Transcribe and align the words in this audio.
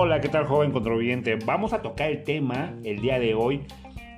Hola, 0.00 0.20
¿qué 0.20 0.28
tal 0.28 0.46
joven 0.46 0.70
contribuyente? 0.70 1.34
Vamos 1.44 1.72
a 1.72 1.82
tocar 1.82 2.08
el 2.08 2.22
tema 2.22 2.72
el 2.84 3.00
día 3.00 3.18
de 3.18 3.34
hoy 3.34 3.62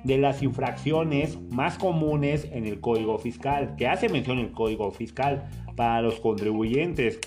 de 0.03 0.19
las 0.19 0.43
infracciones 0.43 1.39
más 1.49 1.79
comunes 1.79 2.47
en 2.51 2.67
el 2.67 2.79
Código 2.79 3.17
Fiscal, 3.17 3.75
que 3.77 3.87
hace 3.87 4.07
mención 4.07 4.37
el 4.37 4.51
Código 4.51 4.91
Fiscal 4.91 5.49
para 5.75 6.03
los 6.03 6.19
contribuyentes. 6.19 7.19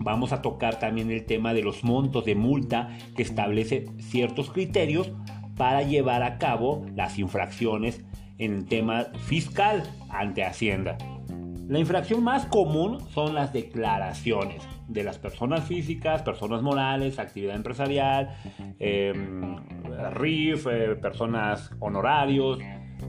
Vamos 0.00 0.32
a 0.32 0.42
tocar 0.42 0.80
también 0.80 1.12
el 1.12 1.26
tema 1.26 1.54
de 1.54 1.62
los 1.62 1.84
montos 1.84 2.24
de 2.24 2.34
multa 2.34 2.88
que 3.14 3.22
establece 3.22 3.86
ciertos 4.00 4.50
criterios 4.50 5.12
para 5.56 5.82
llevar 5.82 6.24
a 6.24 6.38
cabo 6.38 6.84
las 6.96 7.20
infracciones 7.20 8.04
en 8.38 8.52
el 8.52 8.64
tema 8.64 9.04
fiscal 9.26 9.84
ante 10.08 10.42
Hacienda. 10.42 10.98
La 11.68 11.80
infracción 11.80 12.22
más 12.22 12.46
común 12.46 13.00
son 13.12 13.34
las 13.34 13.52
declaraciones 13.52 14.62
de 14.86 15.02
las 15.02 15.18
personas 15.18 15.64
físicas, 15.64 16.22
personas 16.22 16.62
morales, 16.62 17.18
actividad 17.18 17.56
empresarial, 17.56 18.36
em, 18.78 19.56
RIF, 20.12 20.68
eh, 20.70 20.94
personas 20.94 21.72
honorarios, 21.80 22.60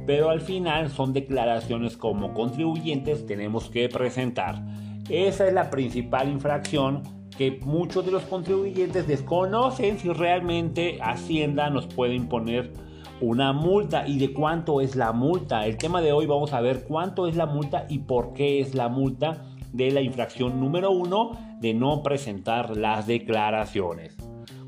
pero 0.07 0.31
al 0.31 0.41
final 0.41 0.89
son 0.89 1.13
declaraciones 1.13 1.97
como 1.97 2.33
contribuyentes 2.33 3.27
tenemos 3.27 3.69
que 3.69 3.89
presentar. 3.89 4.63
Esa 5.07 5.47
es 5.47 5.53
la 5.53 5.69
principal 5.69 6.27
infracción 6.27 7.03
que 7.37 7.59
muchos 7.63 8.05
de 8.05 8.11
los 8.11 8.23
contribuyentes 8.23 9.07
desconocen 9.07 9.99
si 9.99 10.09
realmente 10.09 10.97
Hacienda 11.01 11.69
nos 11.69 11.85
puede 11.85 12.15
imponer 12.15 12.73
una 13.21 13.53
multa 13.53 14.07
y 14.07 14.19
de 14.19 14.33
cuánto 14.33 14.81
es 14.81 14.95
la 14.95 15.11
multa. 15.11 15.65
El 15.65 15.77
tema 15.77 16.01
de 16.01 16.11
hoy 16.11 16.25
vamos 16.25 16.53
a 16.53 16.61
ver 16.61 16.83
cuánto 16.83 17.27
es 17.27 17.35
la 17.35 17.45
multa 17.45 17.85
y 17.89 17.99
por 17.99 18.33
qué 18.33 18.59
es 18.59 18.75
la 18.75 18.89
multa 18.89 19.45
de 19.73 19.91
la 19.91 20.01
infracción 20.01 20.59
número 20.59 20.91
uno 20.91 21.31
de 21.59 21.73
no 21.73 22.03
presentar 22.03 22.77
las 22.77 23.07
declaraciones. 23.07 24.15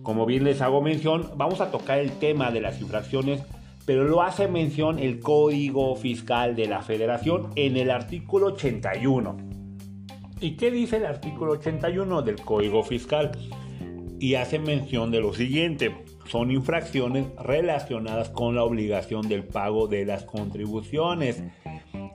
Como 0.04 0.26
bien 0.26 0.44
les 0.44 0.62
hago 0.62 0.82
mención, 0.82 1.32
vamos 1.36 1.62
a 1.62 1.72
tocar 1.72 2.00
el 2.00 2.12
tema 2.14 2.52
de 2.52 2.62
las 2.62 2.82
infracciones, 2.82 3.44
pero 3.86 4.04
lo 4.04 4.22
hace 4.22 4.48
mención 4.48 5.00
el 5.00 5.20
Código 5.20 5.96
Fiscal 5.96 6.56
de 6.56 6.68
la 6.68 6.82
Federación 6.82 7.50
en 7.56 7.78
el 7.78 7.92
artículo 7.92 8.48
81. 8.48 9.38
¿Y 10.42 10.56
qué 10.56 10.72
dice 10.72 10.98
el 10.98 11.06
artículo 11.06 11.54
81 11.54 12.22
del 12.22 12.38
Código 12.42 12.82
Fiscal? 12.84 13.32
Y 14.20 14.36
hace 14.36 14.60
mención 14.60 15.12
de 15.12 15.22
lo 15.22 15.34
siguiente 15.34 15.96
son 16.28 16.52
infracciones 16.52 17.28
relacionadas 17.42 18.30
con 18.30 18.56
la 18.56 18.64
obligación 18.64 19.28
del 19.28 19.46
pago 19.46 19.88
de 19.88 20.06
las 20.06 20.24
contribuciones, 20.24 21.42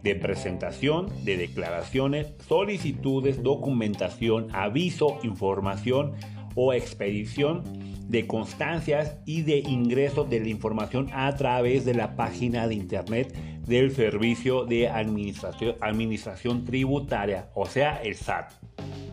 de 0.03 0.15
presentación 0.15 1.09
de 1.25 1.39
declaraciones, 1.39 2.35
solicitudes, 2.47 3.43
documentación, 3.43 4.49
aviso, 4.53 5.19
información 5.23 6.13
o 6.55 6.75
expedición 6.75 7.65
de 8.09 8.27
constancias 8.27 9.17
y 9.25 9.43
de 9.43 9.61
ingreso 9.61 10.25
de 10.25 10.41
la 10.41 10.49
información 10.49 11.09
a 11.15 11.35
través 11.35 11.87
de 11.87 11.95
la 11.95 12.17
página 12.17 12.69
de 12.69 12.75
internet 12.75 13.35
del 13.67 13.93
Servicio 13.93 14.67
de 14.67 14.89
Administración, 14.91 15.77
Administración 15.81 16.65
Tributaria, 16.65 17.49
o 17.55 17.65
sea, 17.65 17.97
el 18.03 18.15
SAT. 18.15 18.53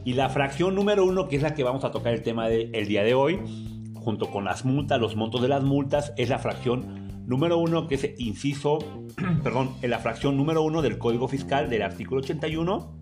Y 0.03 0.13
la 0.13 0.29
fracción 0.29 0.75
número 0.75 1.05
uno, 1.05 1.27
que 1.27 1.35
es 1.35 1.41
la 1.41 1.53
que 1.53 1.63
vamos 1.63 1.83
a 1.83 1.91
tocar 1.91 2.13
el 2.13 2.23
tema 2.23 2.49
del 2.49 2.87
día 2.87 3.03
de 3.03 3.13
hoy, 3.13 3.39
junto 3.95 4.31
con 4.31 4.45
las 4.45 4.65
multas, 4.65 4.99
los 4.99 5.15
montos 5.15 5.41
de 5.41 5.47
las 5.47 5.63
multas, 5.63 6.13
es 6.17 6.29
la 6.29 6.39
fracción 6.39 7.25
número 7.27 7.57
uno, 7.57 7.87
que 7.87 7.95
es 7.95 8.09
inciso, 8.17 8.79
perdón, 9.43 9.71
en 9.81 9.91
la 9.91 9.99
fracción 9.99 10.37
número 10.37 10.63
uno 10.63 10.81
del 10.81 10.97
Código 10.97 11.27
Fiscal 11.27 11.69
del 11.69 11.83
artículo 11.83 12.21
81 12.21 12.93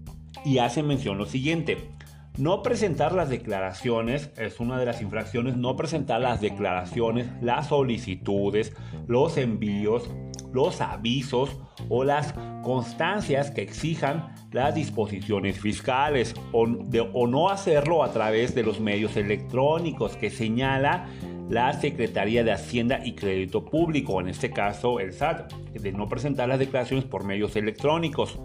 y 0.46 0.58
hace 0.60 0.84
mención 0.84 1.18
lo 1.18 1.26
siguiente. 1.26 1.90
No 2.38 2.64
presentar 2.64 3.14
las 3.14 3.30
declaraciones 3.30 4.32
es 4.38 4.60
una 4.60 4.80
de 4.80 4.86
las 4.86 5.02
infracciones, 5.02 5.58
no 5.58 5.76
presentar 5.76 6.22
las 6.22 6.40
declaraciones, 6.40 7.28
las 7.42 7.68
solicitudes, 7.68 8.74
los 9.08 9.38
envíos, 9.38 10.10
los 10.54 10.82
avisos 10.82 11.58
o 11.90 12.04
las 12.04 12.34
constancias 12.64 13.52
que 13.52 13.62
exijan 13.62 14.34
las 14.52 14.76
disposiciones 14.76 15.60
fiscales 15.60 16.34
o, 16.52 16.68
o 17.14 17.28
no 17.28 17.50
hacerlo 17.50 18.04
a 18.04 18.12
través 18.12 18.56
de 18.56 18.64
los 18.64 18.80
medios 18.80 19.16
electrónicos 19.16 20.16
que 20.16 20.30
señala 20.30 21.08
la 21.50 21.74
Secretaría 21.74 22.44
de 22.44 22.52
Hacienda 22.52 23.02
y 23.04 23.14
Crédito 23.14 23.66
Público, 23.66 24.22
en 24.22 24.30
este 24.30 24.52
caso 24.52 25.00
el 25.00 25.14
SAT, 25.14 25.52
de 25.74 25.92
no 25.92 26.08
presentar 26.08 26.48
las 26.48 26.60
declaraciones 26.60 27.06
por 27.06 27.24
medios 27.24 27.56
electrónicos. 27.56 28.40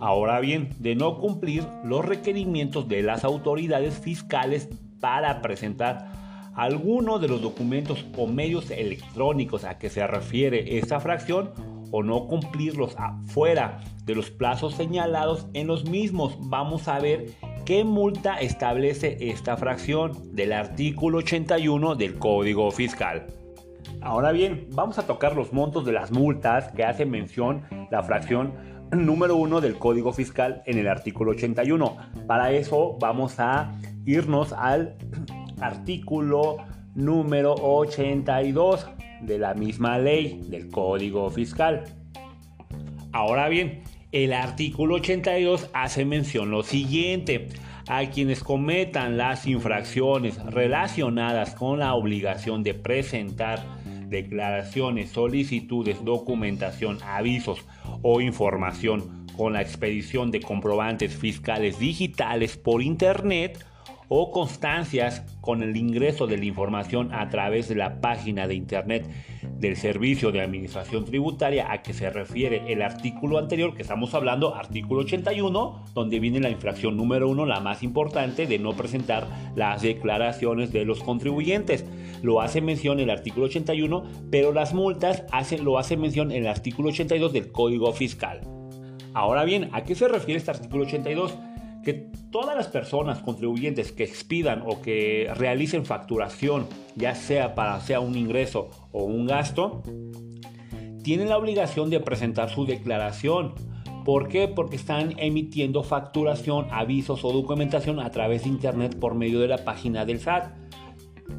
Ahora 0.00 0.40
bien, 0.40 0.70
de 0.80 0.96
no 0.96 1.18
cumplir 1.18 1.64
los 1.84 2.04
requerimientos 2.04 2.88
de 2.88 3.02
las 3.02 3.22
autoridades 3.22 4.00
fiscales 4.00 4.68
para 5.00 5.40
presentar 5.40 6.11
alguno 6.54 7.18
de 7.18 7.28
los 7.28 7.40
documentos 7.40 8.04
o 8.16 8.26
medios 8.26 8.70
electrónicos 8.70 9.64
a 9.64 9.78
que 9.78 9.90
se 9.90 10.06
refiere 10.06 10.78
esta 10.78 11.00
fracción 11.00 11.50
o 11.90 12.02
no 12.02 12.26
cumplirlos 12.26 12.96
afuera 12.98 13.80
de 14.04 14.14
los 14.14 14.30
plazos 14.30 14.74
señalados 14.74 15.46
en 15.54 15.66
los 15.66 15.88
mismos. 15.88 16.36
Vamos 16.40 16.88
a 16.88 16.98
ver 16.98 17.26
qué 17.64 17.84
multa 17.84 18.40
establece 18.40 19.16
esta 19.30 19.56
fracción 19.56 20.34
del 20.34 20.52
artículo 20.52 21.18
81 21.18 21.94
del 21.94 22.18
Código 22.18 22.70
Fiscal. 22.70 23.26
Ahora 24.00 24.32
bien, 24.32 24.66
vamos 24.70 24.98
a 24.98 25.06
tocar 25.06 25.36
los 25.36 25.52
montos 25.52 25.84
de 25.84 25.92
las 25.92 26.10
multas 26.10 26.72
que 26.72 26.84
hace 26.84 27.06
mención 27.06 27.62
la 27.90 28.02
fracción 28.02 28.54
número 28.90 29.36
1 29.36 29.60
del 29.60 29.78
Código 29.78 30.12
Fiscal 30.12 30.62
en 30.66 30.78
el 30.78 30.88
artículo 30.88 31.32
81. 31.32 31.96
Para 32.26 32.52
eso 32.52 32.96
vamos 33.00 33.38
a 33.38 33.72
irnos 34.04 34.52
al 34.52 34.96
artículo 35.62 36.58
número 36.94 37.54
82 37.54 38.86
de 39.22 39.38
la 39.38 39.54
misma 39.54 39.98
ley 39.98 40.40
del 40.48 40.70
Código 40.70 41.30
Fiscal. 41.30 41.84
Ahora 43.12 43.48
bien, 43.48 43.82
el 44.10 44.32
artículo 44.32 44.96
82 44.96 45.70
hace 45.72 46.04
mención 46.04 46.50
lo 46.50 46.62
siguiente. 46.62 47.48
A 47.88 48.06
quienes 48.06 48.44
cometan 48.44 49.16
las 49.16 49.46
infracciones 49.46 50.42
relacionadas 50.44 51.54
con 51.54 51.80
la 51.80 51.94
obligación 51.94 52.62
de 52.62 52.74
presentar 52.74 53.60
declaraciones, 54.08 55.10
solicitudes, 55.10 56.04
documentación, 56.04 56.98
avisos 57.02 57.64
o 58.02 58.20
información 58.20 59.26
con 59.36 59.54
la 59.54 59.62
expedición 59.62 60.30
de 60.30 60.40
comprobantes 60.40 61.16
fiscales 61.16 61.78
digitales 61.78 62.56
por 62.56 62.82
Internet 62.82 63.64
o 64.08 64.30
constancias 64.30 65.24
con 65.40 65.62
el 65.62 65.76
ingreso 65.76 66.26
de 66.26 66.38
la 66.38 66.44
información 66.44 67.12
a 67.12 67.28
través 67.28 67.68
de 67.68 67.76
la 67.76 68.00
página 68.00 68.46
de 68.46 68.54
Internet 68.54 69.08
del 69.58 69.76
Servicio 69.76 70.32
de 70.32 70.40
Administración 70.40 71.04
Tributaria 71.04 71.72
a 71.72 71.82
que 71.82 71.94
se 71.94 72.10
refiere 72.10 72.72
el 72.72 72.82
artículo 72.82 73.38
anterior 73.38 73.74
que 73.74 73.82
estamos 73.82 74.12
hablando, 74.14 74.54
artículo 74.54 75.02
81, 75.02 75.84
donde 75.94 76.20
viene 76.20 76.40
la 76.40 76.50
infracción 76.50 76.96
número 76.96 77.28
uno, 77.28 77.46
la 77.46 77.60
más 77.60 77.82
importante, 77.82 78.46
de 78.46 78.58
no 78.58 78.72
presentar 78.72 79.26
las 79.54 79.82
declaraciones 79.82 80.72
de 80.72 80.84
los 80.84 81.02
contribuyentes. 81.02 81.84
Lo 82.22 82.40
hace 82.40 82.60
mención 82.60 83.00
el 83.00 83.10
artículo 83.10 83.46
81, 83.46 84.04
pero 84.30 84.52
las 84.52 84.74
multas 84.74 85.24
lo 85.62 85.78
hace 85.78 85.96
mención 85.96 86.32
en 86.32 86.42
el 86.42 86.48
artículo 86.48 86.90
82 86.90 87.32
del 87.32 87.52
Código 87.52 87.92
Fiscal. 87.92 88.40
Ahora 89.14 89.44
bien, 89.44 89.68
¿a 89.72 89.84
qué 89.84 89.94
se 89.94 90.08
refiere 90.08 90.38
este 90.38 90.50
artículo 90.50 90.84
82? 90.84 91.34
Que 91.82 92.10
todas 92.30 92.56
las 92.56 92.68
personas 92.68 93.18
contribuyentes 93.20 93.92
que 93.92 94.04
expidan 94.04 94.62
o 94.66 94.80
que 94.80 95.30
realicen 95.34 95.84
facturación, 95.84 96.66
ya 96.96 97.14
sea 97.14 97.54
para 97.54 97.80
sea 97.80 98.00
un 98.00 98.16
ingreso 98.16 98.70
o 98.92 99.04
un 99.04 99.26
gasto, 99.26 99.82
tienen 101.02 101.28
la 101.28 101.38
obligación 101.38 101.90
de 101.90 102.00
presentar 102.00 102.50
su 102.50 102.64
declaración. 102.64 103.54
¿Por 104.04 104.28
qué? 104.28 104.48
Porque 104.48 104.76
están 104.76 105.14
emitiendo 105.18 105.82
facturación, 105.82 106.66
avisos 106.70 107.24
o 107.24 107.32
documentación 107.32 108.00
a 108.00 108.10
través 108.10 108.44
de 108.44 108.48
Internet 108.48 108.98
por 108.98 109.14
medio 109.14 109.40
de 109.40 109.48
la 109.48 109.58
página 109.58 110.04
del 110.04 110.20
SAT. 110.20 110.56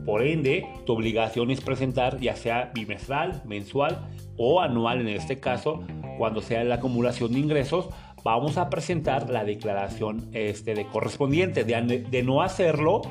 Por 0.06 0.22
ende, 0.24 0.68
tu 0.86 0.94
obligación 0.94 1.52
es 1.52 1.62
presentar 1.62 2.20
ya 2.20 2.36
sea 2.36 2.72
bimestral, 2.74 3.42
mensual 3.46 4.08
o 4.38 4.62
anual 4.62 5.02
en 5.02 5.10
este 5.10 5.40
caso, 5.40 5.84
cuando 6.18 6.42
sea 6.42 6.64
la 6.64 6.76
acumulación 6.76 7.34
de 7.34 7.40
ingresos, 7.40 7.90
vamos 8.24 8.58
a 8.58 8.70
presentar 8.70 9.30
la 9.30 9.44
declaración 9.44 10.30
este, 10.34 10.76
de 10.76 10.86
correspondiente. 10.86 11.64
De, 11.64 12.24
no 12.24 12.42
hacerlo, 12.42 13.02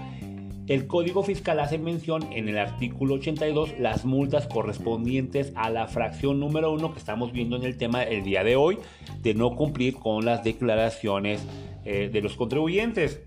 el 0.69 0.87
Código 0.87 1.23
Fiscal 1.23 1.61
hace 1.61 1.79
mención 1.79 2.33
en 2.33 2.49
el 2.49 2.59
artículo 2.59 3.15
82 3.15 3.79
las 3.79 4.05
multas 4.05 4.47
correspondientes 4.47 5.53
a 5.55 5.71
la 5.71 5.87
fracción 5.87 6.41
número 6.41 6.73
1 6.73 6.93
que 6.93 6.99
estamos 6.99 7.33
viendo 7.33 7.57
en 7.57 7.65
el 7.65 7.77
tema 7.77 8.03
el 8.03 8.25
día 8.25 8.45
de 8.45 8.57
hoy, 8.57 8.79
de 9.21 9.35
no 9.35 9.55
cumplir 9.57 9.95
con 9.95 10.25
las 10.25 10.45
declaraciones 10.45 11.45
eh, 11.85 12.09
de 12.13 12.21
los 12.21 12.37
contribuyentes. 12.37 13.21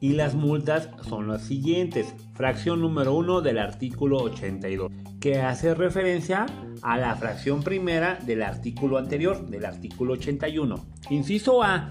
Y 0.00 0.14
las 0.14 0.34
multas 0.34 0.88
son 1.06 1.28
las 1.28 1.42
siguientes. 1.42 2.16
Fracción 2.32 2.80
número 2.80 3.14
1 3.14 3.42
del 3.42 3.58
artículo 3.58 4.16
82, 4.18 4.90
que 5.20 5.40
hace 5.40 5.74
referencia 5.74 6.46
a 6.80 6.96
la 6.96 7.14
fracción 7.16 7.62
primera 7.62 8.18
del 8.24 8.42
artículo 8.42 8.96
anterior, 8.96 9.44
del 9.46 9.66
artículo 9.66 10.14
81. 10.14 10.86
Inciso 11.10 11.62
A. 11.62 11.90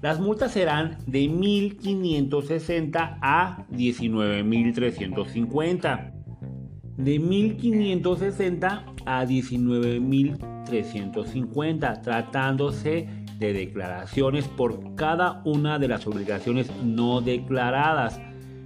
Las 0.00 0.18
multas 0.20 0.52
serán 0.52 0.96
de 1.06 1.24
1.560 1.24 3.18
a 3.20 3.66
19.350. 3.70 6.12
De 6.96 7.20
1.560 7.20 8.94
a 9.04 9.26
19.350, 9.26 12.02
tratándose 12.02 13.25
de 13.38 13.52
declaraciones 13.52 14.48
por 14.48 14.94
cada 14.94 15.42
una 15.44 15.78
de 15.78 15.88
las 15.88 16.06
obligaciones 16.06 16.70
no 16.82 17.20
declaradas. 17.20 18.20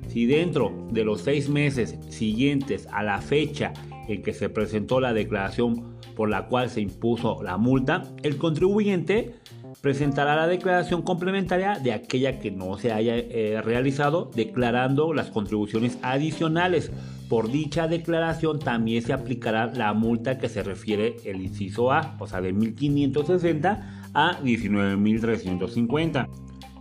Si 0.09 0.27
dentro 0.27 0.89
de 0.91 1.05
los 1.05 1.23
seis 1.23 1.49
meses 1.49 1.97
siguientes 2.09 2.89
a 2.93 3.03
la 3.03 3.21
fecha 3.21 3.73
en 4.09 4.23
que 4.23 4.33
se 4.33 4.49
presentó 4.49 5.01
la 5.01 5.13
declaración 5.13 5.97
por 6.17 6.29
la 6.29 6.47
cual 6.47 6.69
se 6.69 6.81
impuso 6.81 7.43
la 7.43 7.57
multa, 7.57 8.03
el 8.23 8.37
contribuyente 8.37 9.35
presentará 9.81 10.35
la 10.35 10.47
declaración 10.47 11.03
complementaria 11.03 11.79
de 11.79 11.93
aquella 11.93 12.39
que 12.39 12.51
no 12.51 12.77
se 12.77 12.93
haya 12.93 13.17
eh, 13.17 13.61
realizado, 13.63 14.31
declarando 14.35 15.15
las 15.15 15.31
contribuciones 15.31 15.99
adicionales. 16.03 16.91
Por 17.29 17.51
dicha 17.51 17.87
declaración 17.87 18.59
también 18.59 19.03
se 19.03 19.13
aplicará 19.13 19.67
la 19.67 19.93
multa 19.95 20.39
que 20.39 20.49
se 20.49 20.65
refiere 20.65 21.17
el 21.25 21.41
inciso 21.41 21.93
A, 21.93 22.17
o 22.19 22.27
sea, 22.27 22.41
de 22.41 22.53
1560 22.53 24.00
a 24.15 24.41
19.350. 24.43 26.29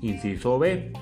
Inciso 0.01 0.57
B, 0.59 0.93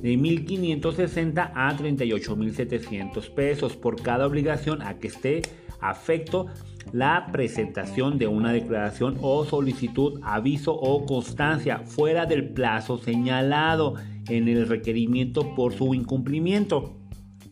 de 0.00 0.14
1.560 0.16 1.50
a 1.54 1.76
38.700 1.76 3.34
pesos 3.34 3.76
por 3.76 4.00
cada 4.00 4.26
obligación 4.26 4.82
a 4.82 4.98
que 4.98 5.08
esté 5.08 5.42
afecto 5.80 6.46
la 6.92 7.26
presentación 7.32 8.18
de 8.18 8.28
una 8.28 8.52
declaración 8.52 9.18
o 9.20 9.44
solicitud, 9.44 10.20
aviso 10.22 10.72
o 10.74 11.04
constancia 11.04 11.80
fuera 11.80 12.26
del 12.26 12.50
plazo 12.50 12.98
señalado 12.98 13.94
en 14.28 14.48
el 14.48 14.68
requerimiento 14.68 15.54
por 15.54 15.72
su 15.72 15.94
incumplimiento. 15.94 16.96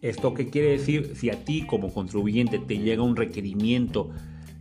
¿Esto 0.00 0.34
qué 0.34 0.50
quiere 0.50 0.70
decir? 0.70 1.16
Si 1.16 1.30
a 1.30 1.44
ti 1.44 1.66
como 1.66 1.92
contribuyente 1.92 2.58
te 2.58 2.78
llega 2.78 3.02
un 3.02 3.16
requerimiento 3.16 4.10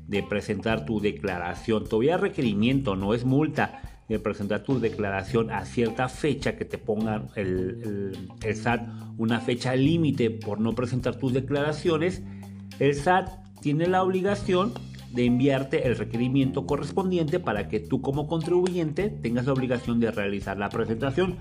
de 0.08 0.24
presentar 0.24 0.86
tu 0.86 1.00
declaración, 1.00 1.86
todavía 1.86 2.18
requerimiento, 2.18 2.96
no 2.96 3.14
es 3.14 3.26
multa, 3.26 3.82
de 4.10 4.20
presentar 4.20 4.64
tu 4.64 4.80
declaración 4.80 5.50
a 5.50 5.66
cierta 5.66 6.10
fecha 6.10 6.56
que 6.56 6.66
te 6.66 6.78
ponga 6.78 7.30
el, 7.36 8.14
el 8.42 8.56
SAT 8.56 8.88
una 9.18 9.40
fecha 9.40 9.76
límite 9.76 10.30
por 10.30 10.60
no 10.60 10.74
presentar 10.74 11.16
tus 11.16 11.34
declaraciones, 11.34 12.22
el 12.80 12.96
SAT 12.96 13.30
tiene 13.62 13.88
la 13.88 14.04
obligación 14.04 14.74
de 15.14 15.26
enviarte 15.26 15.88
el 15.88 15.96
requerimiento 15.96 16.66
correspondiente 16.66 17.40
para 17.40 17.70
que 17.70 17.80
tú 17.80 18.02
como 18.02 18.28
contribuyente 18.28 19.10
tengas 19.10 19.46
la 19.46 19.54
obligación 19.54 20.00
de 20.00 20.12
realizar 20.12 20.58
la 20.58 20.70
presentación 20.70 21.38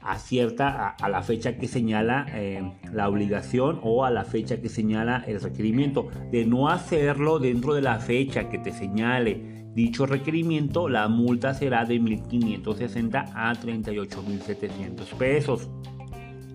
a 0.00 0.18
cierta 0.18 0.90
a, 0.90 1.08
la 1.08 1.22
fecha 1.22 1.56
que 1.56 1.68
señala 1.68 2.26
eh, 2.34 2.62
la 2.92 3.08
obligación 3.08 3.80
o 3.82 4.04
a 4.04 4.10
la 4.10 4.24
fecha 4.24 4.60
que 4.60 4.68
señala 4.68 5.24
el 5.26 5.40
requerimiento. 5.40 6.08
De 6.30 6.44
no 6.44 6.68
hacerlo 6.68 7.38
dentro 7.38 7.74
de 7.74 7.82
la 7.82 7.98
fecha 7.98 8.48
que 8.48 8.58
te 8.58 8.72
señale 8.72 9.62
dicho 9.74 10.06
requerimiento 10.06 10.88
la 10.88 11.08
multa 11.08 11.52
será 11.54 11.84
de 11.84 11.98
1560 11.98 13.32
a 13.34 13.52
38.700 13.54 15.04
pesos. 15.16 15.68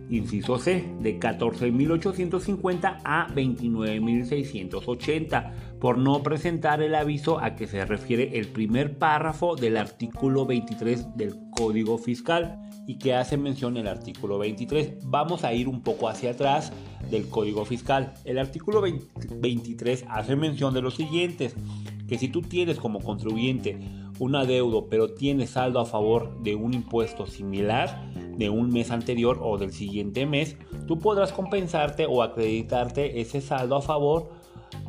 Inciso 0.09 0.57
C, 0.57 0.85
de 1.01 1.19
14.850 1.19 3.01
a 3.03 3.27
29.680, 3.27 5.51
por 5.81 5.97
no 5.97 6.23
presentar 6.23 6.81
el 6.81 6.95
aviso 6.95 7.41
a 7.41 7.57
que 7.57 7.67
se 7.67 7.83
refiere 7.83 8.39
el 8.39 8.47
primer 8.47 8.97
párrafo 8.97 9.57
del 9.57 9.75
artículo 9.75 10.45
23 10.45 11.17
del 11.17 11.35
Código 11.51 11.97
Fiscal 11.97 12.57
y 12.87 12.97
que 12.97 13.13
hace 13.13 13.37
mención 13.37 13.75
el 13.77 13.87
artículo 13.87 14.39
23. 14.39 15.03
Vamos 15.03 15.43
a 15.43 15.53
ir 15.53 15.67
un 15.67 15.81
poco 15.81 16.07
hacia 16.07 16.31
atrás 16.31 16.71
del 17.11 17.27
Código 17.27 17.65
Fiscal. 17.65 18.13
El 18.23 18.39
artículo 18.39 18.81
23 18.81 20.05
hace 20.09 20.35
mención 20.37 20.73
de 20.73 20.81
los 20.81 20.95
siguientes, 20.95 21.53
que 22.07 22.17
si 22.17 22.29
tú 22.29 22.41
tienes 22.41 22.79
como 22.79 23.01
contribuyente 23.01 23.77
un 24.19 24.35
adeudo 24.35 24.87
pero 24.89 25.13
tienes 25.13 25.51
saldo 25.51 25.79
a 25.79 25.85
favor 25.85 26.41
de 26.41 26.55
un 26.55 26.73
impuesto 26.73 27.27
similar, 27.27 28.09
de 28.37 28.49
un 28.49 28.69
mes 28.69 28.89
anterior 28.89 29.39
o 29.41 29.57
del 29.57 29.73
siguiente 29.73 30.25
mes, 30.25 30.55
tú 30.87 30.97
podrás 30.97 31.33
compensarte 31.33 32.05
o 32.07 32.23
acreditarte 32.23 33.19
ese 33.19 33.41
saldo 33.41 33.75
a 33.75 33.81
favor 33.81 34.31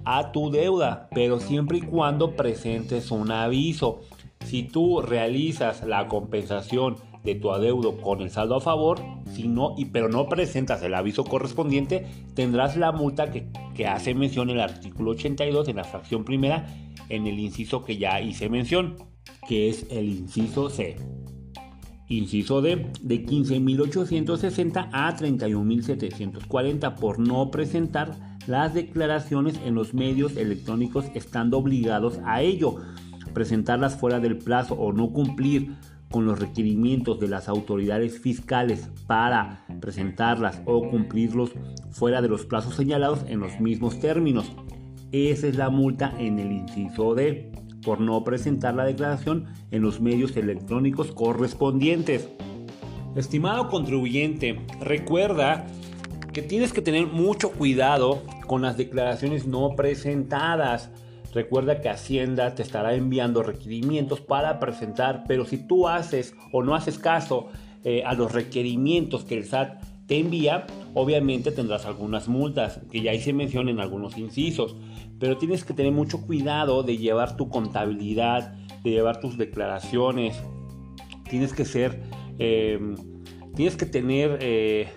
a 0.05 0.31
tu 0.33 0.51
deuda, 0.51 1.09
pero 1.15 1.41
siempre 1.41 1.79
y 1.79 1.83
cuando 1.83 2.37
presentes 2.37 3.11
un 3.11 3.33
aviso. 3.33 4.01
Si 4.47 4.63
tú 4.63 5.03
realizas 5.03 5.85
la 5.85 6.07
compensación 6.09 6.97
de 7.25 7.35
tu 7.35 7.51
adeudo 7.51 8.01
con 8.01 8.21
el 8.21 8.31
saldo 8.31 8.57
a 8.57 8.61
favor, 8.61 9.01
si 9.35 9.49
no, 9.49 9.75
y, 9.77 9.87
pero 9.87 10.09
no 10.09 10.29
presentas 10.29 10.83
el 10.83 10.95
aviso 10.95 11.25
correspondiente, 11.25 12.07
tendrás 12.35 12.77
la 12.77 12.93
multa 12.93 13.31
que, 13.31 13.49
que 13.75 13.87
hace 13.87 14.15
mención 14.15 14.51
el 14.51 14.61
artículo 14.61 15.13
82 15.13 15.69
en 15.69 15.77
la 15.77 15.85
fracción 15.85 16.25
primera 16.25 16.67
en 17.09 17.27
el 17.27 17.39
inciso 17.39 17.85
que 17.85 17.97
ya 17.99 18.21
hice 18.21 18.49
mención, 18.49 18.97
que 19.49 19.69
es 19.69 19.87
el 19.91 20.09
inciso 20.09 20.71
C. 20.71 20.97
Inciso 22.09 22.63
D, 22.63 22.91
de 23.03 23.27
15.860 23.27 24.89
a 24.93 25.15
31.740 25.15 26.95
por 26.95 27.19
no 27.19 27.51
presentar 27.51 28.39
las 28.47 28.73
declaraciones 28.73 29.61
en 29.65 29.75
los 29.75 29.93
medios 29.93 30.37
electrónicos 30.37 31.05
estando 31.15 31.59
obligados 31.59 32.19
a 32.25 32.41
ello, 32.41 32.77
presentarlas 33.35 33.97
fuera 33.97 34.21
del 34.21 34.39
plazo 34.39 34.75
o 34.75 34.93
no 34.95 35.13
cumplir 35.13 35.75
con 36.11 36.25
los 36.25 36.39
requerimientos 36.39 37.21
de 37.21 37.29
las 37.29 37.49
autoridades 37.49 38.19
fiscales 38.21 38.91
para 39.07 39.65
presentarlas 39.81 40.63
o 40.65 40.89
cumplirlos 40.89 41.53
fuera 41.91 42.23
de 42.23 42.29
los 42.29 42.47
plazos 42.47 42.75
señalados 42.75 43.25
en 43.29 43.41
los 43.41 43.61
mismos 43.61 44.01
términos. 44.01 44.51
Esa 45.13 45.47
es 45.47 45.57
la 45.57 45.71
multa 45.71 46.15
en 46.19 46.39
el 46.39 46.53
inciso 46.53 47.15
D 47.15 47.53
por 47.83 48.01
no 48.01 48.25
presentar 48.25 48.75
la 48.75 48.85
declaración 48.85 49.47
en 49.71 49.83
los 49.83 50.01
medios 50.01 50.37
electrónicos 50.37 51.13
correspondientes. 51.13 52.29
Estimado 53.17 53.69
contribuyente, 53.69 54.61
recuerda 54.81 55.67
que 56.33 56.43
tienes 56.43 56.73
que 56.73 56.83
tener 56.83 57.07
mucho 57.07 57.51
cuidado 57.51 58.23
con 58.47 58.63
las 58.63 58.77
declaraciones 58.77 59.47
no 59.47 59.71
presentadas. 59.77 60.91
Recuerda 61.39 61.81
que 61.81 61.89
Hacienda 61.89 62.57
te 62.57 62.63
estará 62.63 62.97
enviando 62.97 63.45
requerimientos 63.45 64.21
para 64.21 64.59
presentar, 64.59 65.23
pero 65.29 65.45
si 65.45 65.57
tú 65.57 65.87
haces 65.87 66.35
o 66.51 66.65
no 66.65 66.75
haces 66.75 66.99
caso 66.99 67.47
eh, 67.85 68.03
a 68.05 68.15
los 68.15 68.33
requerimientos 68.33 69.23
que 69.23 69.37
el 69.37 69.45
SAT 69.45 69.81
te 70.09 70.19
envía, 70.19 70.67
obviamente 70.95 71.53
tendrás 71.53 71.87
algunas 71.87 72.27
multas, 72.27 72.81
que 72.91 73.03
ya 73.03 73.15
hice 73.15 73.33
mención 73.33 73.69
en 73.69 73.79
algunos 73.79 74.19
incisos, 74.19 74.75
pero 75.21 75.39
tienes 75.39 75.63
que 75.63 75.75
tener 75.75 75.93
mucho 75.93 76.27
cuidado 76.27 76.83
de 76.83 76.97
llevar 76.97 77.37
tu 77.37 77.49
contabilidad, 77.49 78.55
de 78.83 78.91
llevar 78.91 79.21
tus 79.21 79.39
declaraciones, 79.39 80.43
tienes 81.31 81.53
que 81.53 81.65
ser, 81.65 82.03
em, 82.41 82.97
tienes 83.55 83.77
que 83.77 83.87
tener 83.87 84.41
eh, 84.43 84.89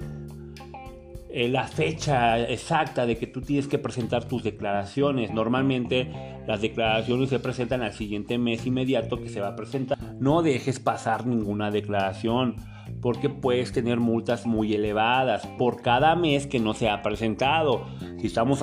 eh, 1.33 1.47
la 1.47 1.65
fecha 1.65 2.39
exacta 2.41 3.05
de 3.05 3.17
que 3.17 3.25
tú 3.25 3.41
tienes 3.41 3.67
que 3.67 3.77
presentar 3.77 4.25
tus 4.25 4.43
declaraciones. 4.43 5.31
Normalmente 5.31 6.11
las 6.45 6.61
declaraciones 6.61 7.29
se 7.29 7.39
presentan 7.39 7.81
al 7.81 7.93
siguiente 7.93 8.37
mes 8.37 8.65
inmediato 8.65 9.17
que 9.17 9.29
se 9.29 9.39
va 9.39 9.49
a 9.49 9.55
presentar. 9.55 9.97
No 10.19 10.41
dejes 10.41 10.79
pasar 10.79 11.25
ninguna 11.25 11.71
declaración 11.71 12.55
porque 13.01 13.29
puedes 13.29 13.71
tener 13.71 13.99
multas 13.99 14.45
muy 14.45 14.73
elevadas 14.73 15.47
por 15.57 15.81
cada 15.81 16.15
mes 16.17 16.47
que 16.47 16.59
no 16.59 16.73
se 16.73 16.89
ha 16.89 17.01
presentado. 17.01 17.85
Si 18.19 18.27
estamos 18.27 18.61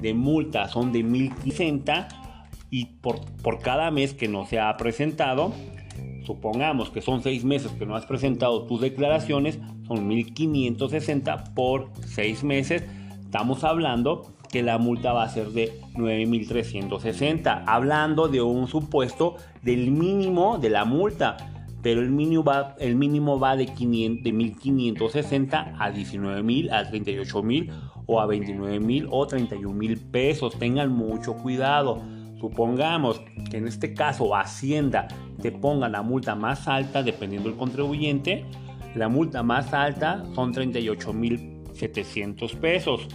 de 0.00 0.14
multas 0.14 0.70
son 0.70 0.92
de 0.92 1.02
1060 1.02 2.08
y 2.68 2.86
por, 3.00 3.20
por 3.42 3.60
cada 3.60 3.90
mes 3.90 4.12
que 4.12 4.28
no 4.28 4.44
se 4.44 4.60
ha 4.60 4.76
presentado, 4.76 5.52
supongamos 6.24 6.90
que 6.90 7.00
son 7.00 7.22
seis 7.22 7.44
meses 7.44 7.72
que 7.72 7.86
no 7.86 7.96
has 7.96 8.06
presentado 8.06 8.66
tus 8.66 8.80
declaraciones, 8.80 9.58
son 9.96 10.06
1560 10.06 11.44
por 11.54 11.90
seis 12.06 12.44
meses. 12.44 12.84
Estamos 13.24 13.64
hablando 13.64 14.32
que 14.50 14.62
la 14.62 14.78
multa 14.78 15.12
va 15.12 15.24
a 15.24 15.28
ser 15.28 15.48
de 15.48 15.72
9.360, 15.94 17.64
hablando 17.66 18.28
de 18.28 18.42
un 18.42 18.68
supuesto 18.68 19.36
del 19.62 19.90
mínimo 19.90 20.58
de 20.58 20.70
la 20.70 20.84
multa 20.84 21.36
pero 21.82 22.00
el 22.00 22.10
mínimo 22.10 22.44
va, 22.44 22.76
el 22.78 22.94
mínimo 22.94 23.40
va 23.40 23.56
de, 23.56 23.66
500, 23.66 24.22
de 24.22 24.32
1560 24.32 25.74
a 25.78 25.90
19000, 25.90 26.70
a 26.72 26.88
38000 26.88 27.72
o 28.06 28.20
a 28.20 28.26
29000 28.26 29.08
o 29.10 29.26
31000 29.26 29.98
pesos. 29.98 30.56
Tengan 30.58 30.92
mucho 30.92 31.34
cuidado. 31.34 32.00
Supongamos 32.40 33.20
que 33.50 33.56
en 33.56 33.66
este 33.66 33.94
caso 33.94 34.34
Hacienda 34.36 35.08
te 35.40 35.50
ponga 35.50 35.88
la 35.88 36.02
multa 36.02 36.36
más 36.36 36.68
alta 36.68 37.02
dependiendo 37.02 37.48
del 37.48 37.58
contribuyente. 37.58 38.46
La 38.94 39.08
multa 39.08 39.42
más 39.42 39.72
alta 39.72 40.24
son 40.34 40.52
38.700 40.52 42.58
pesos. 42.58 43.08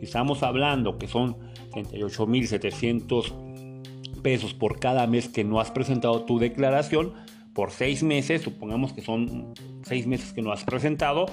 Estamos 0.00 0.42
hablando 0.42 0.98
que 0.98 1.08
son 1.08 1.36
38.700 1.72 4.20
pesos 4.22 4.54
por 4.54 4.78
cada 4.78 5.06
mes 5.06 5.28
que 5.28 5.44
no 5.44 5.60
has 5.60 5.70
presentado 5.70 6.24
tu 6.24 6.38
declaración 6.38 7.12
por 7.54 7.70
seis 7.70 8.02
meses, 8.02 8.42
supongamos 8.42 8.92
que 8.92 9.02
son 9.02 9.54
seis 9.82 10.06
meses 10.06 10.32
que 10.32 10.42
no 10.42 10.52
has 10.52 10.64
presentado, 10.64 11.26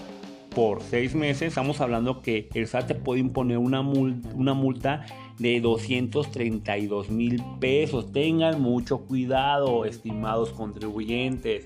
por 0.56 0.82
seis 0.82 1.14
meses, 1.14 1.50
estamos 1.50 1.82
hablando 1.82 2.24
que 2.24 2.50
el 2.56 2.66
SAT 2.66 2.88
te 2.88 2.96
puede 2.96 3.20
imponer 3.20 3.60
una 3.60 3.84
multa, 3.84 4.30
una 4.34 4.56
multa 4.56 5.06
de 5.38 5.62
232 5.62 7.12
mil 7.12 7.44
pesos. 7.60 8.12
Tengan 8.12 8.60
mucho 8.60 9.06
cuidado, 9.06 9.86
estimados 9.86 10.50
contribuyentes. 10.50 11.66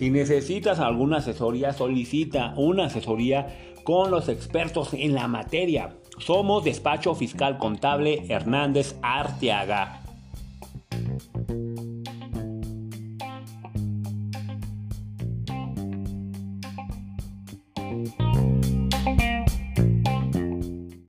Si 0.00 0.08
necesitas 0.08 0.80
alguna 0.80 1.18
asesoría, 1.18 1.74
solicita 1.74 2.54
una 2.56 2.86
asesoría 2.86 3.48
con 3.84 4.10
los 4.10 4.30
expertos 4.30 4.94
en 4.94 5.12
la 5.12 5.28
materia. 5.28 5.90
Somos 6.16 6.64
Despacho 6.64 7.14
Fiscal 7.14 7.58
Contable 7.58 8.24
Hernández 8.30 8.96
Arteaga. 9.02 9.99